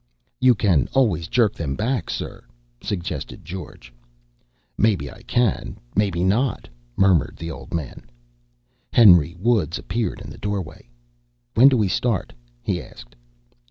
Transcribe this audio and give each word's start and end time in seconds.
"You 0.39 0.55
can 0.55 0.89
always 0.93 1.27
jerk 1.27 1.53
them 1.53 1.75
back, 1.75 2.09
sir," 2.09 2.43
suggested 2.81 3.45
George. 3.45 3.93
"Maybe 4.75 5.11
I 5.11 5.21
can, 5.21 5.77
maybe 5.95 6.23
not," 6.23 6.67
murmured 6.97 7.35
the 7.37 7.51
old 7.51 7.71
man. 7.71 8.09
Henry 8.91 9.35
Woods 9.37 9.77
appeared 9.77 10.19
in 10.19 10.31
the 10.31 10.39
doorway. 10.39 10.89
"When 11.53 11.69
do 11.69 11.77
we 11.77 11.87
start?" 11.87 12.33
he 12.63 12.81
asked. 12.81 13.15